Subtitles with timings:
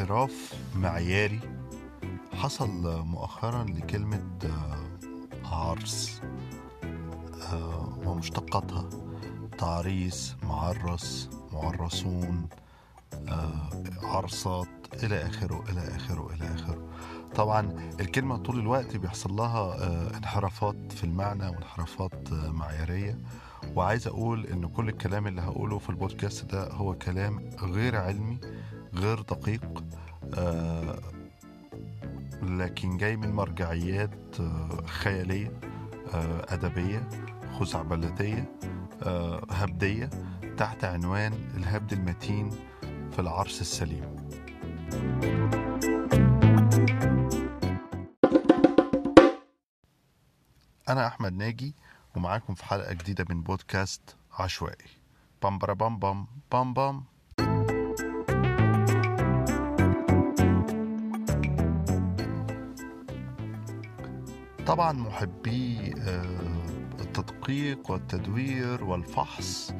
[0.00, 1.40] انحراف معياري
[2.32, 4.76] حصل مؤخرا لكلمة آه،
[5.44, 6.20] عرس
[7.52, 8.88] آه، ومشتقاتها.
[9.58, 12.48] تعريس معرس معرسون
[13.28, 13.70] آه،
[14.02, 14.68] عرصات
[15.04, 16.88] إلى آخره إلى آخره إلى آخره.
[17.34, 19.76] طبعا الكلمة طول الوقت بيحصل لها
[20.16, 23.18] انحرافات في المعنى وانحرافات معيارية.
[23.74, 28.38] وعايز أقول إن كل الكلام اللي هقوله في البودكاست ده هو كلام غير علمي
[28.94, 29.84] غير دقيق
[30.34, 30.98] آه،
[32.42, 35.60] لكن جاي من مرجعيات آه، خيالية
[36.14, 37.08] آه، أدبية
[37.58, 38.52] خزعبلاتية
[39.50, 40.10] هبدية
[40.56, 42.50] تحت عنوان الهبد المتين
[43.12, 44.16] في العرس السليم.
[50.88, 51.74] أنا أحمد ناجي
[52.16, 54.88] ومعاكم في حلقة جديدة من بودكاست عشوائي.
[55.42, 57.04] بام بام بام بام بام.
[64.66, 66.24] طبعا محبي آه،
[67.00, 69.74] التدقيق والتدوير والفحص.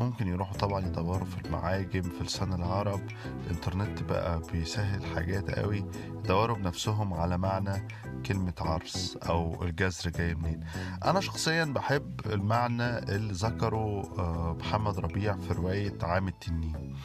[0.00, 3.00] ممكن يروحوا طبعا يدوروا في المعاجم في لسان العرب.
[3.46, 5.84] الإنترنت بقى بيسهل حاجات قوي.
[6.24, 7.88] يدوروا بنفسهم على معنى
[8.26, 10.60] كلمة عرس أو الجذر جاي منين.
[11.04, 16.96] أنا شخصيا بحب المعنى اللي ذكره آه، محمد ربيع في رواية عام التنين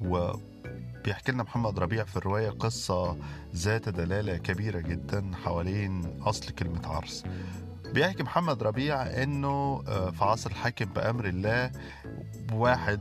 [0.00, 0.32] و
[1.04, 3.16] بيحكي لنا محمد ربيع في الرواية قصة
[3.54, 7.24] ذات دلالة كبيرة جدا حوالين أصل كلمة عرس.
[7.92, 11.70] بيحكي محمد ربيع إنه آه، في عصر الحاكم بأمر الله
[12.52, 13.00] واحد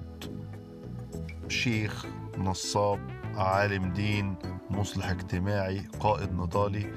[1.47, 2.05] شيخ
[2.37, 2.99] نصاب
[3.35, 4.35] عالم دين
[4.69, 6.91] مصلح اجتماعي قائد نضالي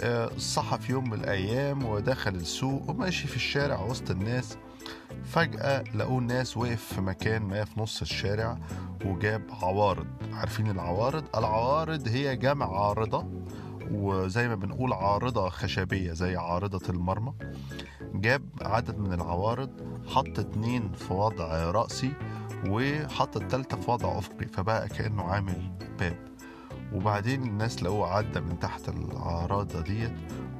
[0.00, 4.56] آه، صحى في يوم من الأيام ودخل السوق وماشي في الشارع وسط الناس.
[5.32, 8.58] فجأة لقوه الناس وقف في مكان ما في نص الشارع
[9.04, 10.06] وجاب عوارض.
[10.32, 13.26] عارفين العوارض؟ العوارض هي جمع عارضة
[13.90, 17.32] وزي ما بنقول عارضة خشبية زي عارضة المرمى.
[18.14, 19.70] جاب عدد من العوارض
[20.06, 22.12] حط اتنين في وضع رأسي
[22.68, 26.27] وحط التالتة في وضع أفقي فبقى كأنه عامل باب.
[26.94, 30.12] وبعدين الناس لقوه عدى من تحت العرادة ديت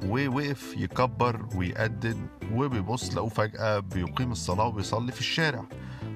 [0.05, 5.65] ووقف يكبر ويأذن وبيبص لقوه فجأة بيقيم الصلاة وبيصلي في الشارع.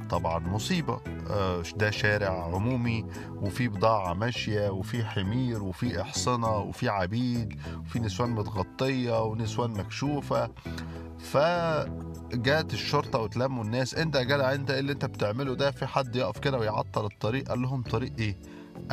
[0.09, 0.99] طبعا مصيبة.
[1.29, 8.29] آه، ده شارع عمومي وفي بضاعة ماشية وفي حمير وفي إحصنة وفي عبيد وفي نسوان
[8.29, 10.49] متغطية ونسوان مكشوفة.
[11.19, 13.95] فجات الشرطة وتلموا الناس.
[13.95, 17.49] انت يا جدع؟ انت إيه اللي أنت بتعمله ده؟ في حد يقف كده ويعطل الطريق؟
[17.49, 18.37] قال لهم طريق إيه؟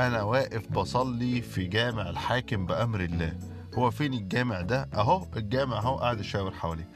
[0.06, 3.38] أنا واقف بصلي في جامع الحاكم بأمر الله.
[3.75, 6.88] هو فين الجامع ده؟ أهو الجامع أهو قاعد يشاور حواليه.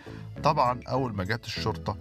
[0.42, 1.96] طبعا أول ما جت الشرطة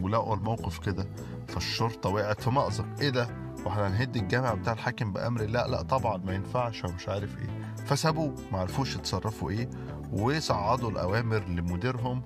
[0.00, 1.06] ولقوا الموقف كده
[1.48, 2.86] فالشرطة وقعت في مأزق.
[3.00, 3.28] إيه ده؟
[3.64, 7.74] وإحنا هنهد الجامع بتاع الحاكم بأمر لا لا طبعا ما ينفعش ومش عارف إيه.
[7.86, 9.70] فسابوه ما عرفوش يتصرفوا إيه
[10.12, 12.22] وصعدوا الأوامر لمديرهم.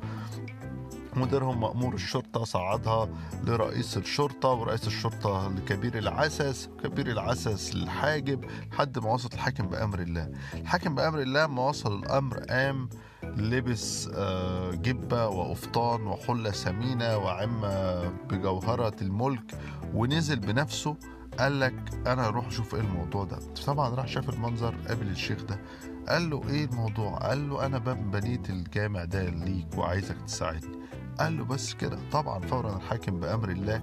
[1.20, 3.08] مديرهم مأمور الشرطة صعدها
[3.44, 10.31] لرئيس الشرطة ورئيس الشرطة لكبير العسس كبير العسس للحاجب لحد ما وصل الحاكم بأمر الله.
[10.54, 12.88] الحاكم بأمر الله ما وصل الأمر قام
[13.22, 19.58] لبس آه، جبة وقفطان وحلة ثمينة وعمة بجوهرة الملك
[19.94, 20.97] ونزل بنفسه
[21.38, 21.75] قال لك
[22.06, 23.38] أنا أروح أشوف إيه الموضوع ده.
[23.66, 25.60] طبعا راح شاف المنظر قابل الشيخ ده.
[26.08, 30.78] قال له إيه الموضوع؟ قال له أنا بنيت الجامع ده ليك وعايزك تساعدني.
[31.19, 31.98] قال له بس كده.
[32.12, 33.82] طبعا فورا الحاكم بأمر الله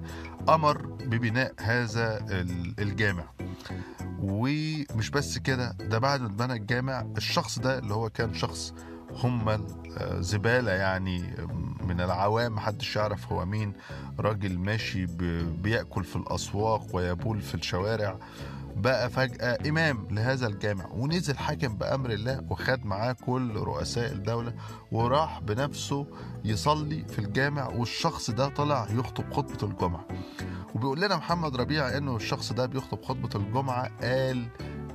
[0.50, 2.20] أمر ببناء هذا
[2.80, 3.24] الجامع.
[4.20, 8.74] ومش بس كده ده بعد ما اتبنى الجامع الشخص ده اللي هو كان شخص
[9.12, 9.66] هم
[10.20, 11.36] زبالة يعني
[11.88, 13.74] من العوام محدش يعرف هو مين.
[14.20, 15.06] راجل ماشي
[15.46, 18.18] بيأكل في الأسواق ويبول في الشوارع.
[18.78, 24.54] بقى فجأة إمام لهذا الجامع ونزل حاكم بأمر الله وخد معاه كل رؤساء الدولة
[24.92, 26.08] وراح بنفسه
[26.46, 30.06] يصلي في الجامع والشخص ده طلع يخطب خطبة الجمعة.
[30.76, 34.48] وبيقول لنا محمد ربيع إنه الشخص ده بيخطب خطبة الجمعة قال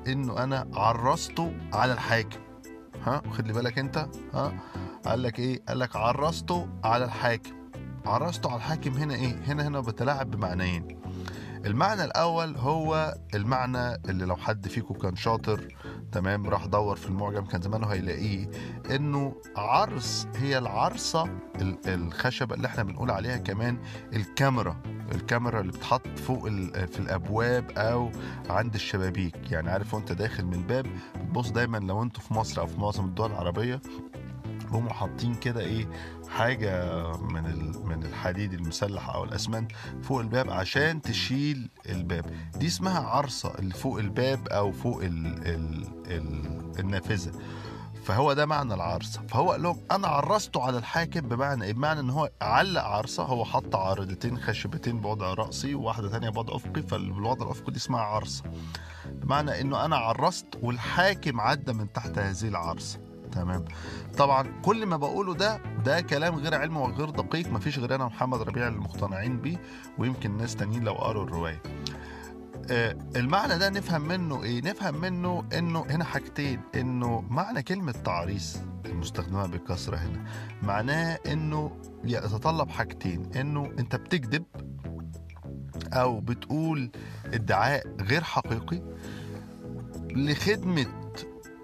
[0.07, 2.41] إنه أنا عرسته على الحاكم.
[3.07, 4.53] ها؟ خد لي بالك أنت؟ ها؟
[5.07, 7.51] قال لك إيه؟ قال لك عرسته على الحاكم.
[8.07, 10.89] عرسته على الحاكم هنا إيه؟ هنا هنا بتلاعب بمعنيين.
[11.67, 15.75] المعنى الأول هو المعنى اللي لو حد فيكم كان شاطر
[16.13, 18.51] تمام راح دور في المعجم كان زمانه هيلاقيه
[18.91, 21.29] إنه عرس هي العرصة
[21.87, 23.79] الخشبة اللي إحنا بنقول عليها كمان
[24.13, 24.83] الكاميرا
[25.15, 26.49] الكاميرا اللي بتحط فوق
[26.87, 28.11] في الأبواب أو
[28.51, 29.51] عند الشبابيك.
[29.53, 30.87] يعني عارف وأنت داخل من الباب
[31.17, 33.81] بتبص دايما لو أنتوا في مصر أو في معظم الدول العربية
[34.71, 35.89] هم حاطين كده إيه
[36.39, 42.25] حاجة من من الحديد المسلح أو الأسمنت فوق الباب عشان تشيل الباب.
[42.57, 47.33] دي اسمها عرصة اللي فوق الباب أو فوق ال ال ال النافذة.
[48.05, 49.21] فهو ده معنى العرصة.
[49.29, 53.45] فهو قال لهم أنا عرسته على الحاكم بمعنى إيه؟ بمعنى إن هو علق عرصة هو
[53.45, 58.45] حط عارضتين خشبتين بوضع رأسي وواحدة تانية بوضع أفقي فالوضع الأفقي دي اسمها عرصة.
[59.07, 63.12] بمعنى إنه أنا عرست والحاكم عدى من تحت هذه العرصة.
[63.33, 63.65] تمام.
[64.19, 68.43] طبعا كل ما بقوله ده ده كلام غير علمي وغير دقيق مفيش غير أنا ومحمد
[68.43, 69.57] ربيع اللي مقتنعين بيه
[69.99, 71.63] ويمكن ناس تانيين لو قروا الرواية.
[72.71, 78.59] آه، المعنى ده نفهم منه إيه؟ نفهم منه إنه هنا حاجتين إنه معنى كلمة تعريس
[78.87, 80.25] المستخدمة بكثره هنا
[80.63, 84.45] معناه إنه يتطلب حاجتين إنه أنت بتكذب
[85.93, 86.91] أو بتقول
[87.27, 88.83] ادعاء غير حقيقي
[90.11, 90.87] لخدمة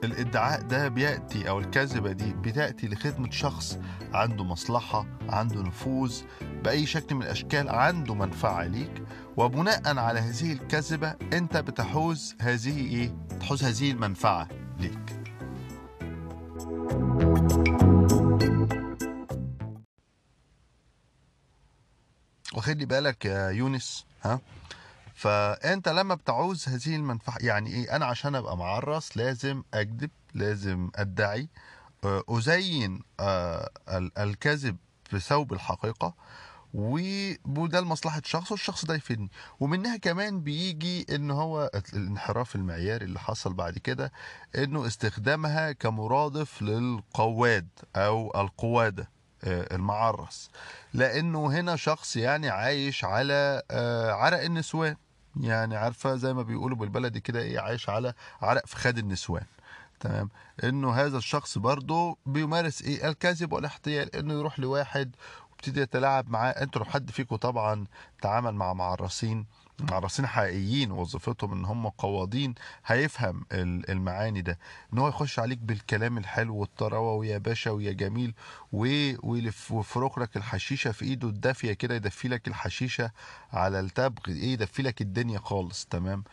[0.05, 3.79] الادعاء ده بيأتي أو الكذبة دي بتأتي لخدمة شخص
[4.13, 6.23] عنده مصلحة عنده نفوذ
[6.65, 9.03] بأي شكل من الأشكال عنده منفعة ليك
[9.37, 14.49] وبناء على هذه الكذبة أنت بتحوز هذه إيه؟ تحوز هذه المنفعة
[14.81, 15.19] ليك.
[22.55, 24.41] واخد لي بالك يا يونس؟ ها؟
[25.19, 31.49] فأنت لما بتعوز هذه المنفعة يعني إيه؟ أنا عشان أبقى معرس لازم أكذب لازم أدعي.
[32.05, 36.15] آه، أزين آه، ال- الكذب في ثوب الحقيقة
[36.75, 39.31] وده لمصلحه شخص والشخص ده يفيدني.
[39.61, 44.13] ومنها كمان بيجي إن هو الانحراف المعياري اللي حصل بعد كده
[44.57, 49.09] إنه استخدامها كمرادف للقواد أو القوادة
[49.45, 50.51] آه، المعرس.
[50.95, 53.63] لأنه هنا شخص يعني عايش على
[54.19, 54.97] عرق النسوان.
[55.41, 59.45] يعني عارفة زي ما بيقولوا بالبلدي كده إيه عايش على عرق فخاد النسوان.
[60.01, 60.31] تمام؟
[60.65, 65.17] إنه هذا الشخص برضه بيمارس إيه الكذب والاحتيال إنه يروح لواحد
[65.51, 66.51] ويبتدي يتلاعب معاه.
[66.51, 67.87] أنتوا لو حد فيكم طبعا
[68.23, 69.47] تعامل مع معرسين
[69.81, 72.55] معرسين حقيقيين وظيفتهم إن هم قواضين
[72.87, 74.59] هيفهم ال- المعاني ده.
[74.93, 78.35] إن هو يخش عليك بالكلام الحلو والطراوة ويا باشا ويا جميل
[78.73, 83.11] و- ويلف ويفرك لك الحشيشة في إيده الدافية كده يدفي لك الحشيشة
[83.53, 86.25] على التبغ إيه يدفي لك الدنيا خالص تمام؟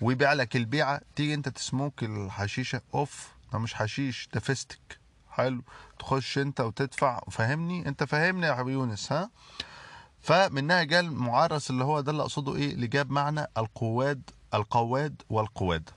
[0.00, 4.98] ويبيع لك البيعة تيجي أنت تسموك الحشيشة أوف ده مش حشيش ده فيستك.
[5.30, 5.62] حلو.
[5.98, 9.30] تخش أنت وتدفع فاهمني أنت فاهمني يا حبيبي يونس ها؟
[10.24, 15.90] فمنها جاء المعرس اللي هو ده اللي أقصده إيه اللي جاب معنى القواد القواد والقواد.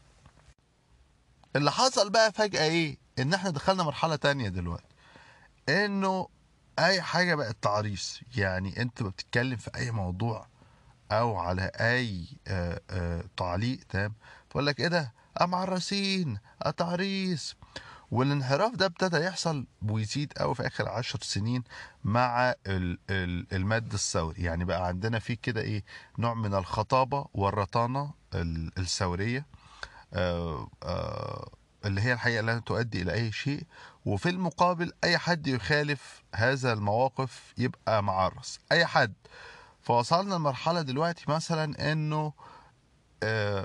[1.55, 4.95] اللي حصل بقى فجأة إيه إن إحنا دخلنا مرحلة تانية دلوقتي.
[5.69, 6.27] إنه
[6.79, 10.47] أي حاجة بقت تعريس يعني أنت بتتكلم في أي موضوع
[11.11, 14.13] أو على أي آه، آه، تعليق تمام؟
[14.49, 16.37] فيقول لك إيه ده؟ معرسين
[16.77, 17.55] تعريس
[18.11, 21.63] والانحراف ده ابتدى يحصل ويزيد قوي في آخر عشر سنين
[22.03, 24.43] مع ال- ال- المد الثوري.
[24.43, 25.83] يعني بقى عندنا في كده إيه
[26.19, 29.45] نوع من الخطابة والرطانة ال- الثورية
[30.13, 31.49] آه، آه،
[31.85, 33.63] اللي هي الحقيقة لا تؤدي إلى أي شيء.
[34.05, 38.59] وفي المقابل أي حد يخالف هذا المواقف يبقى معرس.
[38.71, 39.13] أي حد.
[39.81, 42.33] فوصلنا لمرحلة دلوقتي مثلا إنه آه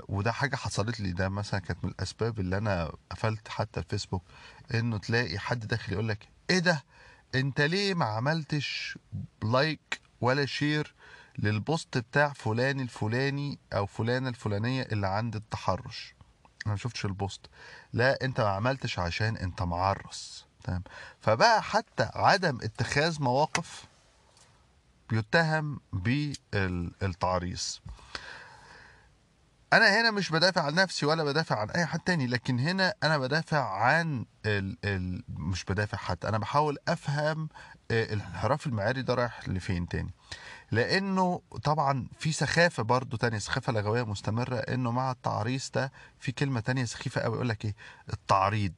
[0.09, 1.11] وده حاجة حصلت لي.
[1.11, 4.23] ده مثلا كانت من الأسباب اللي أنا قفلت حتى الفيسبوك
[4.73, 6.83] إنه تلاقي حد داخل يقول لك إيه ده؟
[7.35, 8.97] أنت ليه ما عملتش
[9.43, 10.93] like ولا share
[11.39, 16.13] لل post بتاع فلان الفلاني أو فلانة الفلانية اللي عند التحرش؟
[16.65, 17.41] أنا ما شفتش البوست
[17.93, 20.45] لا أنت ما عملتش عشان أنت معرس.
[20.63, 20.83] تمام؟
[21.21, 23.85] فبقى حتى عدم اتخاذ مواقف
[25.09, 27.81] بيتهم بالتعريص
[29.73, 33.17] أنا هنا مش بدافع عن نفسي ولا بدافع عن أي حد تاني لكن هنا أنا
[33.17, 37.49] بدافع عن ال ال مش بدافع حتى أنا بحاول أفهم
[37.91, 40.13] آه، الانحراف المعياري ده رايح لفين تاني.
[40.71, 46.59] لأنه طبعا في سخافة برضو تانية سخافة لغوية مستمرة إنه مع التعريس ده في كلمة
[46.59, 47.75] تانية سخيفة قوي يقول لك إيه؟
[48.13, 48.73] التعريض.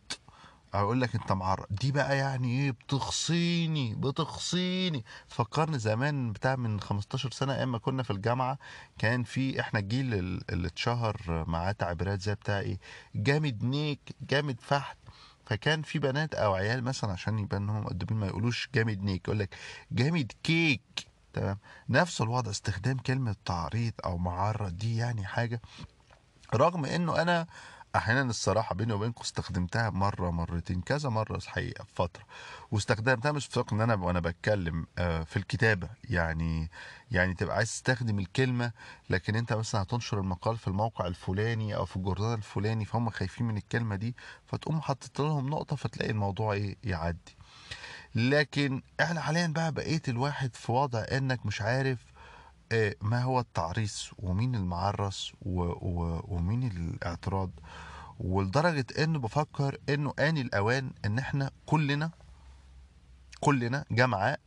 [0.75, 1.65] أو يقول لك انت معرض.
[1.69, 8.03] دي بقى يعني إيه؟ بتخصيني بتخصيني فكرني زمان بتاع من 15 سنة أيام ما كنا
[8.03, 8.57] في الجامعة
[8.97, 12.79] كان في إحنا الجيل ال- اللي اتشهر معاه تعبيرات زي بتاع إيه؟
[13.15, 14.97] جامد نيك جامد فحت.
[15.45, 19.39] فكان في بنات أو عيال مثلا عشان يبان انهم مؤدبين ما يقولوش جامد نيك يقول
[19.39, 19.55] لك
[19.91, 20.81] جامد كيك.
[21.33, 21.57] تمام؟
[21.89, 25.61] نفس الوضع استخدام كلمة تعريض أو معرض دي يعني حاجة.
[26.55, 27.47] رغم إنه أنا
[27.95, 32.23] أحيانا الصراحة بيني وبينكم استخدمتها مرة مرتين كذا مرة الحقيقة في فترة.
[32.71, 35.89] واستخدمتها مش في إن أنا وأنا بتكلم آه، في الكتابة.
[36.09, 36.69] يعني
[37.11, 38.71] يعني تبقى عايز تستخدم الكلمة
[39.09, 43.57] لكن أنت مثلا هتنشر المقال في الموقع الفلاني أو في الجورنال الفلاني فهم خايفين من
[43.57, 47.35] الكلمة دي فتقوم حاطط لهم نقطة فتلاقي الموضوع إيه يعدي.
[48.15, 51.99] لكن إحنا حاليا بقى بقيت الواحد في وضع إنك مش عارف
[53.01, 55.33] ما هو التعريس ومين المعرس.
[55.41, 57.49] ومين الاعتراض؟
[58.19, 62.11] ولدرجة انه بفكر إنه آن الأوان إن إحنا كلنا
[63.39, 64.39] كلنا جمعاء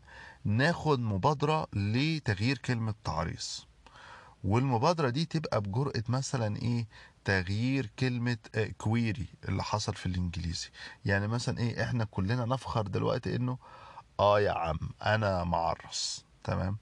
[0.45, 3.67] ناخد مبادرة لتغيير كلمة تعريس.
[4.45, 6.87] والمبادرة دي تبقى بجرأة مثلا إيه؟
[7.25, 8.37] تغيير كلمة
[8.79, 10.69] كويري اللي حصل في الإنجليزي.
[11.05, 13.59] يعني مثلا إيه؟ إحنا كلنا نفخر دلوقتي إنه
[14.21, 16.25] آه يا عم أنا معرس.
[16.45, 16.77] تمام؟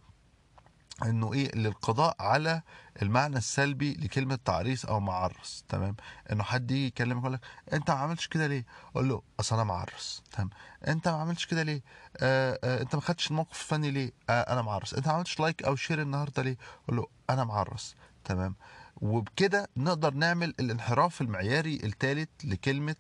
[1.05, 2.63] إنه إيه للقضاء على
[3.03, 5.97] المعنى السلبي لكلمة تعريس أو معرس تمام؟
[6.33, 7.41] إنه حد يجي يكلمك يقول لك
[7.73, 10.51] أنت ما عملتش كده ليه؟ أقول له أصل أنا معرس تمام؟
[10.89, 11.83] أنت ما عملتش كده ليه؟
[12.17, 14.95] آه آه أنت ما خدتش الموقف الفني ليه؟ آه أنا معرس.
[14.95, 17.95] أنت ما عملتش like أو share النهارده ليه؟ أقول له أنا معرس.
[18.25, 18.55] تمام؟
[18.97, 22.97] وبكده نقدر نعمل الانحراف المعياري الثالث لكلمة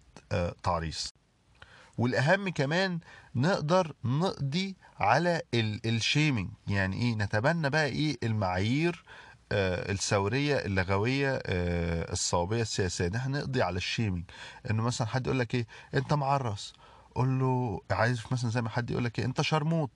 [0.62, 1.12] تعريس.
[1.98, 3.00] والأهم كمان
[3.34, 9.04] نقدر نقضي على ال- ال shaming يعني إيه؟ نتبنى بقى إيه؟ المعايير
[9.52, 13.06] آه، الثورية اللغوية آه، الصوابية السياسية.
[13.06, 14.24] إن إحنا نقضي على ال shaming
[14.70, 16.72] إنه مثلا حد يقول لك إيه؟ أنت معرس.
[17.14, 19.90] قول له عايز مثلا زي ما حد يقول لك إيه؟ أنت شرموط.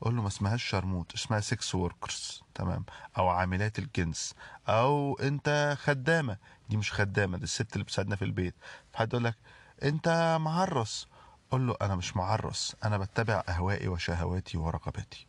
[0.00, 2.84] قول له ما اسمهاش شرموط اسمها sex workers تمام؟
[3.18, 4.34] أو عاملات الجنس.
[4.68, 6.36] أو أنت خدامة.
[6.70, 8.54] دي مش خدامة دي الست اللي بتساعدنا في البيت.
[8.94, 9.34] حد يقول لك
[9.82, 11.06] أنت معرس.
[11.50, 15.26] قول له أنا مش معرس أنا بتبع أهوائي وشهواتي ورغباتي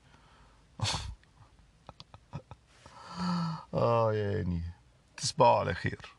[3.74, 4.62] آه يعني
[5.18, 6.19] تصبحوا على خير.